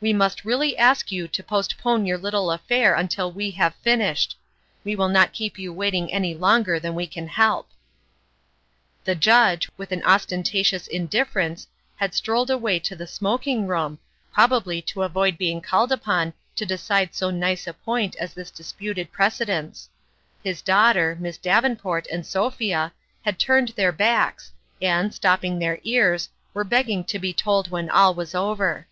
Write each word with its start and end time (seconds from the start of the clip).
We 0.00 0.14
must 0.14 0.46
really 0.46 0.74
ask 0.78 1.12
you 1.12 1.28
to 1.28 1.42
postpone 1.42 2.06
your 2.06 2.16
little 2.16 2.50
affair 2.50 2.94
until 2.94 3.30
we 3.30 3.50
have 3.50 3.74
finished. 3.82 4.34
We 4.84 4.96
will 4.96 5.10
not 5.10 5.34
keep 5.34 5.58
you 5.58 5.70
waiting 5.70 6.10
any 6.10 6.34
longer 6.34 6.80
than 6.80 6.94
we 6.94 7.06
can 7.06 7.28
help." 7.28 7.68
The 9.04 9.14
Judge, 9.14 9.68
with 9.76 9.92
an 9.92 10.02
ostentatious 10.04 10.88
indiffer 10.88 11.44
ence, 11.44 11.66
had 11.96 12.14
strolled 12.14 12.48
away 12.48 12.78
to 12.78 12.96
the 12.96 13.06
smoking 13.06 13.66
room, 13.66 13.98
probably 14.32 14.80
to 14.80 15.02
avoid 15.02 15.36
being 15.36 15.60
called 15.60 15.92
upon 15.92 16.32
to 16.54 16.64
decide 16.64 17.14
so 17.14 17.28
nice 17.30 17.66
a 17.66 17.74
point 17.74 18.16
as 18.18 18.32
this 18.32 18.50
disputed 18.50 19.12
precedence; 19.12 19.90
his 20.42 20.62
daughter, 20.62 21.18
Miss 21.20 21.36
Davenport, 21.36 22.06
and 22.10 22.24
Sophia, 22.26 22.94
had 23.26 23.38
turned 23.38 23.68
their 23.76 23.92
backs, 23.92 24.52
and, 24.80 25.12
stopping 25.14 25.58
their 25.58 25.80
ears, 25.84 26.30
were 26.54 26.64
begging 26.64 27.04
to 27.04 27.18
be 27.18 27.34
told 27.34 27.70
when 27.70 27.90
all 27.90 28.14
was 28.14 28.34
over. 28.34 28.86